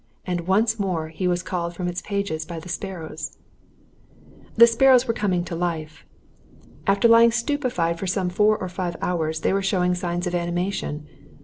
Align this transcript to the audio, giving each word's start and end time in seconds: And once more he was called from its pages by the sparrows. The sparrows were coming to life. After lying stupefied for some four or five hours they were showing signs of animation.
And 0.25 0.47
once 0.47 0.79
more 0.79 1.09
he 1.09 1.27
was 1.27 1.43
called 1.43 1.75
from 1.75 1.87
its 1.87 2.01
pages 2.01 2.43
by 2.43 2.57
the 2.57 2.67
sparrows. 2.69 3.37
The 4.55 4.65
sparrows 4.65 5.07
were 5.07 5.13
coming 5.13 5.43
to 5.43 5.55
life. 5.55 6.05
After 6.87 7.07
lying 7.07 7.29
stupefied 7.31 7.99
for 7.99 8.07
some 8.07 8.29
four 8.29 8.57
or 8.57 8.67
five 8.67 8.97
hours 8.99 9.41
they 9.41 9.53
were 9.53 9.61
showing 9.61 9.93
signs 9.93 10.25
of 10.25 10.33
animation. 10.33 11.05